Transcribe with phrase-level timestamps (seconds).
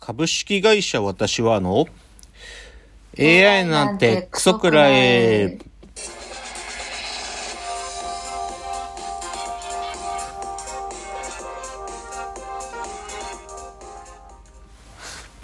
[0.00, 1.86] 株式会社私はあの
[3.18, 5.58] AI なんてクソくらえ。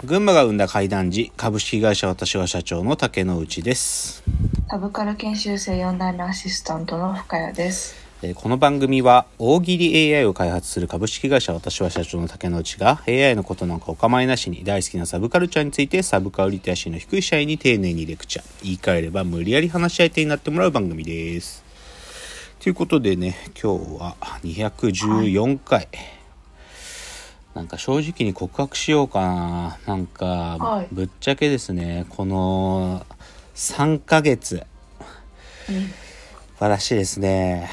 [0.03, 4.23] 群馬が生んだ怪談時株式会社私は社長の竹之内です。
[4.71, 8.06] サブカル研修生4代目アシスタントの深谷です。
[8.23, 18.45] えーこの番組は大喜利 AI を開発する株式会社私は社長の竹之内が AI のことなんかお構いなしに大好きなサブカルチャーについてサブカルリテラシーの低い社員に丁寧にレクチャー。
[18.63, 21.63] 言い換えれば無理やり話し相手になってもらう番組です。
[22.59, 25.87] ということでね今日は214回、
[27.53, 29.77] なんか正直に告白しようかな。
[29.85, 30.87] なんかはい。
[30.91, 32.07] ぶっちゃけですね。
[32.09, 33.05] この
[33.53, 34.65] 3ヶ月。
[35.69, 35.91] うん、
[36.57, 37.69] 私ですね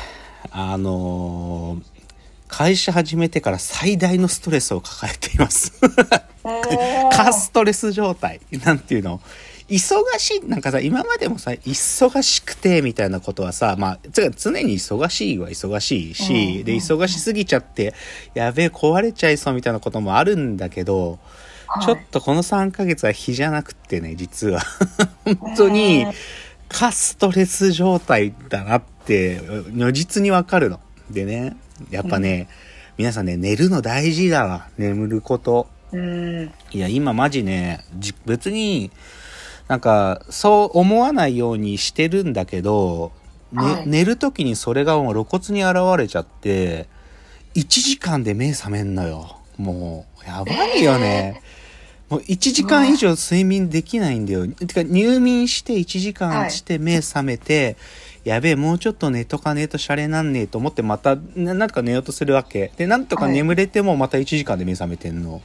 [0.57, 1.95] あのー
[2.47, 5.73] 会社始めてから最大のストレスを抱えています。
[7.11, 9.21] カストレス状態なんていうの。
[9.69, 10.47] 忙しい。
[10.47, 17.93] なんかさ今までもさ忙しくてみたいなことはさまあ常に忙しいは忙しいし、うんで忙しすぎちゃって
[18.35, 21.19] やべえ壊れちゃいそうみたいなこともあるんだけど、
[21.67, 21.85] はい。
[21.87, 24.61] ちょっとこの3ヶ月は日じゃなくってね実は。
[25.25, 26.07] 本当に
[26.69, 30.81] カストレス状態だなって如実にわかるの。
[31.11, 31.57] でね
[31.91, 32.49] やっぱね、
[32.97, 34.69] 皆さんね寝るの大事だわ。
[34.79, 35.67] 眠ること。
[35.93, 38.91] うん、いや今マジねじ別に
[39.69, 43.13] なんかそう思わないようにしてるんだけど、
[43.53, 43.89] ねはい。
[43.89, 46.89] 寝る時にそれがもう露骨に現れちゃって
[47.55, 49.39] 1時間で目覚めんのよ。
[49.57, 51.41] もうやばいよね、
[52.11, 54.49] もう1時間以上睡眠できないんだよ。
[54.49, 57.77] てか入眠して1時間して目覚めて、
[58.25, 62.73] やべえもうちょっと寝とかねえとシャレなんねえと思ってまたななんとか寝ようとするわけ。
[62.77, 65.43] でなんとか眠れてもまた1時間で目覚めてんの、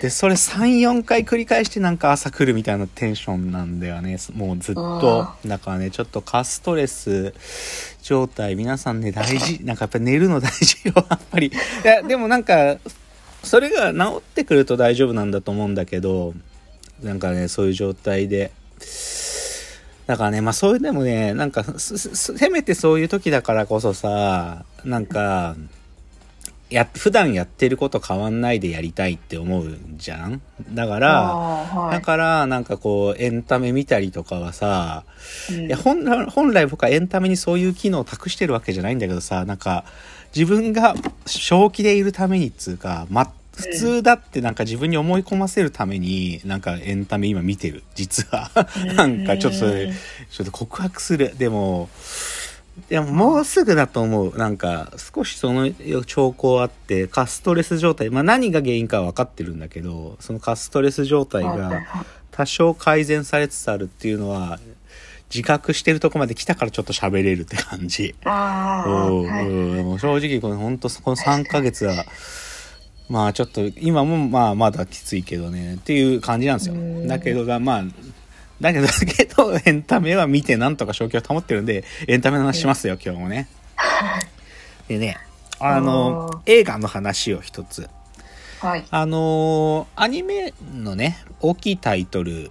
[0.00, 4.18] でそれ34回繰り返してなんか朝来るみたいなテンションなんだよね。
[4.34, 7.32] もうずっとあだからねちょっとカストレス
[8.02, 8.56] 状態。
[8.56, 9.62] 皆さんね大事。
[9.64, 10.94] なんかやっぱり寝るの大事よ。
[10.96, 11.46] やっぱり。
[11.46, 11.50] い
[11.86, 12.78] やでもなんか
[13.44, 16.34] それが治ってくると大丈夫なんだと思うんだけど
[17.02, 18.50] なんかねそういう状態で
[20.06, 25.56] だからねまあそういうでもねなんかせめてそういう時だからこそさなんか
[26.68, 30.40] や普段やってること変わんないでやりたいって思うじゃん？
[30.72, 31.92] だからはい。
[31.92, 35.04] だからなんかこうエンタメ見たりとかはさ
[35.50, 35.66] うん。
[35.66, 39.84] いや本来本来僕はエンタメにそういう機能を託してるわけじゃないんだけどさなんか
[40.34, 40.94] 自分が
[41.24, 47.82] 正気でいるためにっつうか、ま、普通だってなんか自分に思い込ませるためになんかエンタメ今見てる。
[47.94, 48.50] 実は。
[48.94, 49.92] なんかちょっとそれ
[50.30, 51.34] ちょっと告白する。
[51.38, 51.88] でも
[52.90, 54.36] でももうすぐだと思う。
[54.36, 55.70] なんか少しその
[56.04, 58.10] 兆候あってカストレス状態。
[58.10, 61.82] まあ何が原因かは分かってるんだけどそのカストレス状態が
[62.30, 64.60] 多少改善されつつあるっていうのは
[65.34, 68.14] 自覚してるとこまで来たからちょっと喋れるって感じ。
[68.22, 68.28] 正
[70.18, 72.04] 直この本当この3ヶ月は
[73.08, 76.74] まあちょっと今もまあまだきついけどねっていう感じなんですよ。
[76.74, 77.08] うん。
[77.08, 77.84] だけどがまあ
[78.60, 83.48] だけどだけどエンタメは見てなんとか正気を保ってるんでエンタメの話しますよ今日もね。
[84.88, 85.18] でね
[85.58, 87.88] あの映画の話を一つ。
[88.60, 88.84] はい。
[88.90, 92.50] あのーアニメのね大きいタイトル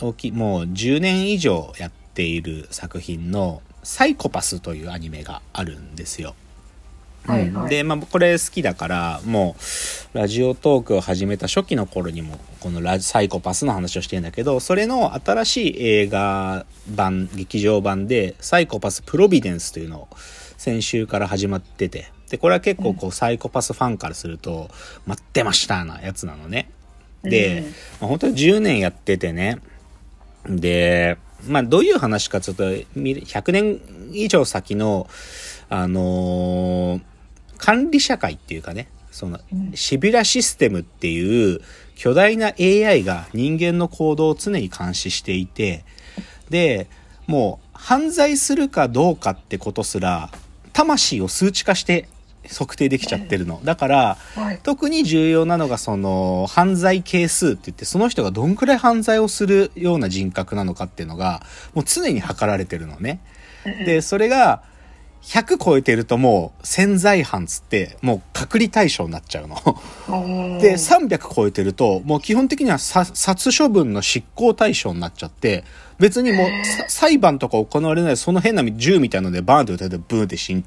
[0.00, 6.34] 大きいもう10年以上やっている作品の「サイコパス」というアニメがあるんですよ。
[7.26, 7.48] はいはい。
[7.48, 7.68] うん。
[7.68, 9.56] で、まあ、これ好きだからも
[10.14, 20.08] うラジオトークを始めた初期の頃にもこのラ「サイコパス」の話をしてるんだけどそれの新しい映画版劇場版で「サイコパスプロビデンス」というのを
[20.56, 24.70] 先週から始まっててでこれは結構こうサイコパスファンからすると
[25.06, 26.70] 待ってましたなやつなのね。
[27.22, 27.64] で、うん。
[27.64, 27.70] ま
[28.02, 29.58] あ、本当に10年やっててね。
[30.48, 32.64] でまあどういう話かちょっと
[32.94, 33.80] 見る100年
[34.12, 35.08] 以上先の
[35.68, 37.00] あのー
[37.58, 39.72] 管理社会っていうかねそのうん。
[39.74, 41.60] シビラシステムっていう
[41.94, 45.84] 巨大な AI が人間の行動を常に監視していて
[46.50, 46.88] で
[47.26, 50.30] もう犯罪するかどうかってことすら
[50.72, 52.08] 魂を数値化して
[52.48, 53.60] 測定できちゃってるの。
[53.64, 54.60] だからはい。
[54.62, 61.42] 特に重要なのがその犯罪係数って言ってその人がどんくらい犯罪をするような人格なのかっていうのが
[61.74, 63.20] もう常に測られてるのね。
[63.64, 64.62] でそれが
[65.26, 69.56] 100超えてるともう潜在犯つってもう隔離対象になっちゃうの。
[70.08, 75.64] うんで300超えてるともう基本的にはさ殺処分の執行対象になっちゃって
[75.98, 80.64] 別にもうさ裁判とか行われないその変な銃みたいなのでバーンって撃たれてブーンって死ん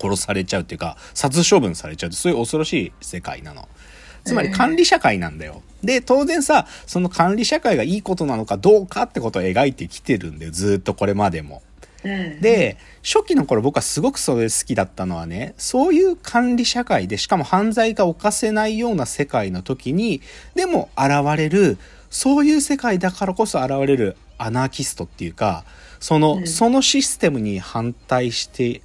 [0.00, 3.68] 殺されちゃうっていうか殺処分されちゃうそういう恐ろしい世界なの
[4.24, 10.50] つまり管理社会なんだよで、当然さ、その管理社会がいいことなのかどうかってことを描いてきてるんだよ。
[10.50, 11.62] ずっとこれまでも。
[12.06, 20.20] うん、で、初期の頃僕はすごくそれ好きだったのはね、そういう管理社会で、しかも犯罪が犯せないような世界の時に、
[20.54, 21.78] でも現れる、
[22.10, 25.64] そういう世界だからこそ現れるアナーキストっていうか、
[26.00, 26.46] その、うん。
[26.46, 28.82] そのシステムに反対して、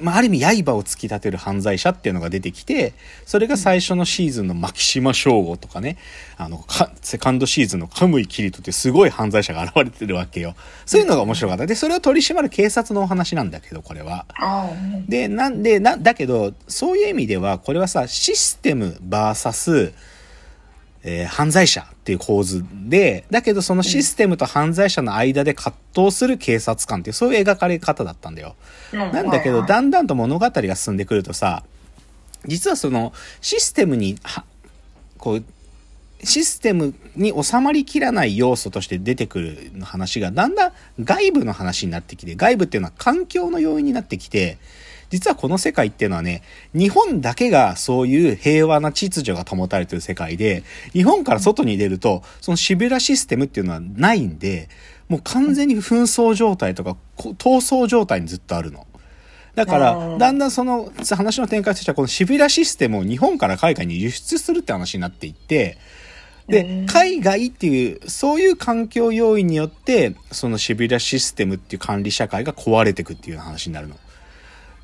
[0.00, 2.92] まあ、ある意味刃を突き立てる犯罪者っていうのが出てきて、
[3.26, 5.98] それが最初のシーズンの牧島翔吾とかね、
[6.36, 10.54] あの、かセカンドシーズンのカムイキリトってすごい犯罪者が現れてるわけよ。
[10.86, 11.66] そういうのが面白かった。
[11.66, 14.26] で、それを取り締まる警察のお話なんだけど、これは。
[15.08, 19.92] で、なんで、な、だけど、そういう意味では、これはさ、システム VS、
[21.02, 28.56] えー犯罪者っていう構図で、だけどそのシステムと犯罪者の間で葛藤する警察官っていう、そういう描かれ方だったんだよ。
[28.92, 31.62] なんだけど、だんだんと物語が進んでくるとさ、
[32.46, 34.44] 実はそのシステムに、は
[35.18, 35.44] こう、
[36.22, 40.72] システムに収まりきらない要素として出てくる話がだんだん
[41.02, 44.58] 外部の話になってきて、外部っていうのは環境の要因になってきて、
[45.10, 46.42] 実はこの世界っていうのはね、
[46.72, 50.62] 日本だけがそういう平和な秩序が保たれてる世界で、
[50.92, 54.68] 日本から外に出ると、そのシビラシステムっていうのはないんで、
[55.08, 58.86] もう完全に紛争状態とか、こ闘争状態にずっとあるの。
[59.56, 65.76] だから、うんだんだんその話の展開としては、このシビラシステムを日本から海外に輸出するって話になっていって、
[66.46, 73.96] でう、ん海外っていう、そういう環境要因によって、そのシビラシステムっていう管理社会が壊れていくっていう話になるの。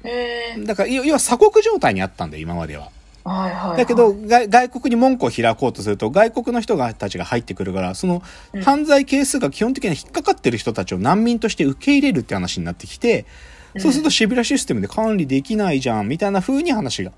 [0.05, 0.67] えー。
[0.67, 2.91] だから、要要は鎖国状態にあったんだよ、今までは。
[3.25, 8.23] はいはいはい、だけど、外外国に門戸を開こうとすると、外国の人がたちが入ってくるから、その
[8.53, 8.63] うん。
[8.63, 13.27] 犯罪係数が基本的には引っかかってる人たちを難民として受け入れるって話になってきて、
[13.79, 17.13] そうするとシビラシステムで管理できないじゃん、みたいな風に話が、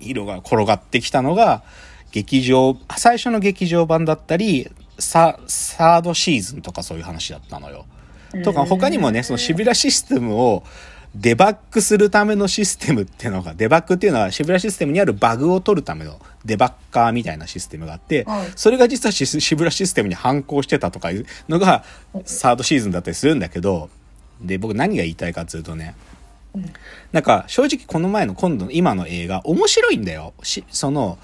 [0.00, 1.62] 色が転がってきたのが、
[2.10, 7.86] 劇場、最初の劇場版だったり、ササードシーズンとかそういう話だったのよ。
[8.44, 10.64] とか、他にもね、そのシビラシステムを
[11.14, 21.84] デバッグするためのシステムっていうのが、デバッグっていうのはシビラシステムにあるバグを取るためのデバッカーみたいなシステムがあってはい、それが実はシスシビラシステムに反抗してたとかいうのが
[22.24, 23.88] サードシーズンだったりするんだけど、
[24.40, 25.94] で、僕何が言いたいかっていうとね、
[26.54, 26.72] うん
[27.12, 30.34] なんか正直この前の今度の今の映画面白いんだよ。
[30.42, 31.18] しその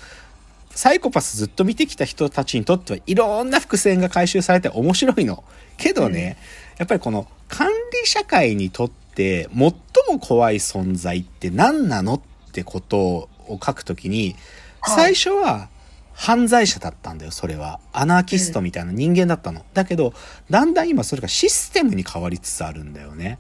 [0.71, 5.45] サイコパスずっと見てきた人たちにとってはいろんな伏線が回収されて面白いの。
[5.77, 6.39] けどね、
[6.79, 12.21] やっぱりこの管理社会にとって最も怖い存在って何なのっ
[12.53, 13.29] てことを
[13.65, 14.37] 書くときに、はい
[14.85, 15.69] 最初は
[16.13, 17.81] 犯罪者だったんだよ、それは。
[17.93, 19.65] アナーキストみたいな人間だったの。
[19.75, 20.13] だけど、
[20.51, 23.39] だんだん今それがシステムに変わりつつあるんだよね。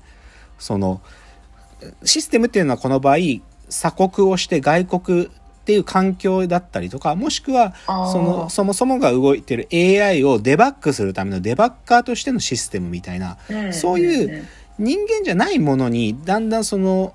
[0.59, 1.01] その、
[2.05, 3.17] システムっていうのはこの場合、
[3.69, 5.29] 鎖国をして外国っ
[5.65, 14.47] ていう環境だったりとか、もしくは、その、そもそもが動いてる AI をデバッグするためのデバッカーとしてのシステムみたいな、うんそういう
[14.82, 17.14] 人間じゃないものに、だんだんその、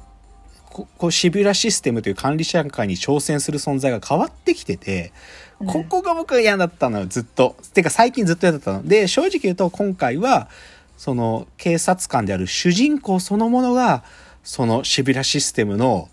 [0.70, 5.12] ここうシビュラシステムという管理社会に挑戦する存在が変わってきてて、
[5.60, 7.56] うんここが僕は嫌だったのよ、ずっと。
[7.74, 8.88] てか最近ずっと嫌だったの。
[8.88, 10.50] で、正直言うと今回は、
[10.98, 14.04] その警察官である主人公そのものが、
[14.44, 16.10] そのシビュラシステムの、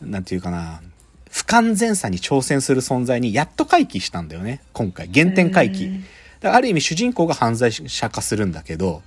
[0.00, 0.80] なんていうかな、
[1.30, 5.10] 不完全さに挑戦する存在にやっと回帰したんだよね、今回。
[5.12, 5.84] 原点回帰。
[5.84, 6.04] うん
[6.40, 9.02] だからある意味主人公が犯罪者化するんだけど、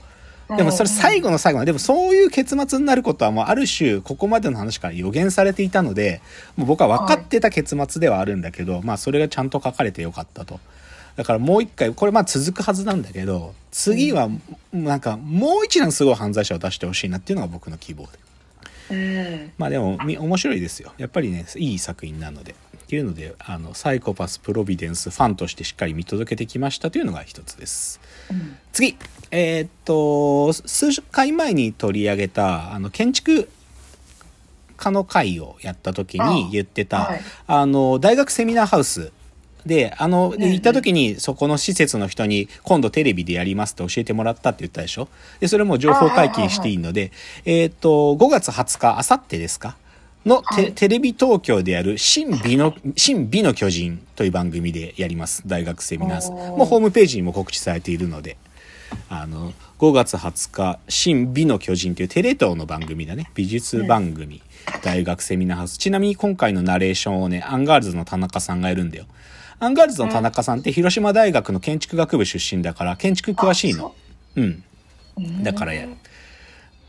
[0.57, 6.21] でもそれ最後の最後の、でもそういう結末になることはもうある種ここまでの話から予言されていたので、
[6.57, 10.59] もう僕は分かってた結末ではあるんだけど、まあそれがちゃんと書かれてよかったと。
[11.15, 14.29] だからもう一回、これまあ続くはずなんだけど、次は
[14.73, 18.09] なんかもう一段すごい犯罪者を出してほしいなっていうのが僕の希望で。
[18.91, 20.93] うんまあでもみ面白いですよ。
[20.97, 22.55] やっぱりね、いい作品なので。
[22.91, 28.01] っていうので、あの、サイコパスプロビデンスファンとしてしっかり見届けてきましたというのが一つです。
[28.29, 28.57] うん。
[28.73, 28.97] 次。
[29.31, 33.47] えーっと数回前に取り上げたあの建築
[34.75, 37.11] 家の会をやった時に言ってた
[37.47, 37.67] あ、はい。
[37.67, 39.13] の大学セミナーハウス
[39.65, 45.07] であの行った時にそこの施設の人に今度テレビでやりますって教えてもらったって言ったでしょ。
[45.39, 47.13] でそれも情報解禁していいので
[47.45, 49.77] えーっと5月20日あさってですか？
[50.25, 55.43] のテ,、はいテレビ東京でやる新美の、新美の巨人という番組でやります。
[55.47, 56.31] 大学セミナーズ。
[56.31, 58.37] おーもうホームページにも告知されているので、
[59.09, 63.31] あの、5月20日、新美の巨人というテレ東の番組だね。
[63.33, 64.41] 美術番組、
[64.83, 65.77] 大学セミナーハウス。
[65.77, 69.05] ちなみに今回のナレーションをね、アンガールズの田中さんがやるんだよ。
[69.59, 73.95] アンガールズの田中さんって広島大学の建築学部出身だから、建築詳しいの。
[74.35, 74.43] うん。
[74.43, 75.87] うんだからや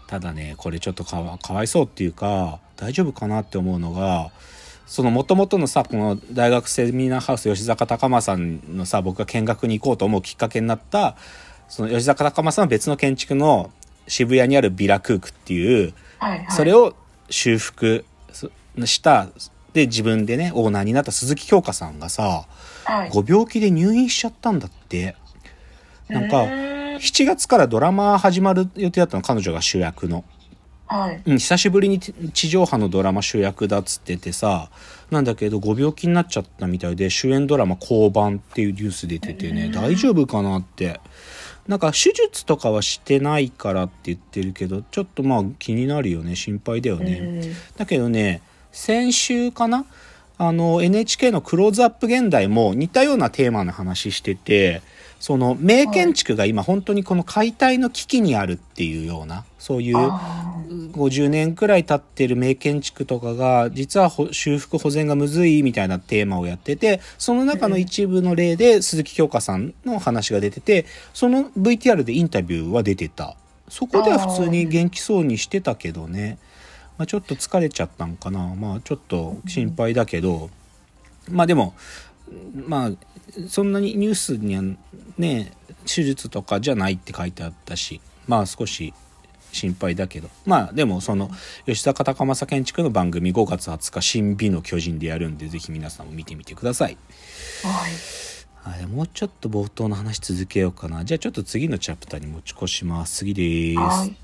[0.07, 4.33] ただね、これちょっとかわかわいそうっていうか、大丈夫かなって思うのが、
[4.87, 11.17] その元々のさこの大学セミナーハウス吉坂隆正さんのさ僕が見学に行こうと思うきっかけになった
[11.69, 13.71] その吉坂隆正さんは別の建築の
[14.09, 16.47] 渋谷にあるビラクークっていうはいはい。
[16.51, 16.95] それを
[17.31, 18.05] 修復
[18.85, 19.29] した
[19.73, 22.47] で自分でねオーナーになった鈴木京香さんがさ
[22.85, 23.11] はい。
[23.11, 25.15] ご病気で入院しちゃったんだって
[26.09, 30.25] なんかうーん7月からドラマ始まる予定だったの彼女が主役の。
[30.93, 31.23] はい。
[31.25, 34.69] うん、久しぶりに地上波のドラマ主役だっつっててさ
[35.11, 41.01] なんだけどご病気になっちゃったみたいで主演ドラマ降板っていうニュース出ててね大丈夫かなって。
[41.69, 46.35] なんか手術とかはしてないからって言ってるけどちょっとまあ気になるよね。
[46.35, 49.85] 心配だよね、うんだけどね先週かな
[50.39, 54.83] あの NHK の「クローズアップ現代」も似たようなテーマの話してて
[55.23, 60.91] その名建築が今本当にこの解体の危機にあるっていうようなそういうあー。
[60.91, 73.37] 50年くらい経ってる名建築とかが実はほ修復保全がむずいみたいなテーマをやっててその中の一部の例で鈴木京香さんの話が出ててその VTR でインタビューは出てた。
[73.69, 76.39] そこでは普通に元気そうにしてたけどね、
[76.99, 78.57] まあ、ちょっと疲れちゃったんかな。
[78.57, 80.51] まあちょっと心配だけど。
[81.31, 81.75] まあでも
[82.67, 82.91] まあ
[83.49, 84.63] そんなにニュースには
[85.23, 85.53] ね
[85.87, 88.93] 手術とかじゃないって書いてあったしまあ少し
[89.53, 90.29] 心配だけど。
[90.47, 91.31] まあでもその
[91.67, 96.97] 吉坂隆正建築の番組5月20日新美の巨人でやるんでぜひ皆さんも見てみてください。
[97.63, 97.93] はい。
[98.65, 101.05] はいもうちょっと冒頭の話続けようかな。
[101.05, 103.19] じゃあちょっと次のチャプターに持ち越します。
[103.19, 103.79] 次です。
[103.79, 104.17] はい。